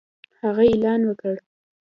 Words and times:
هغه 0.41 0.63
اعلان 0.69 1.01
وکړ 1.05 1.35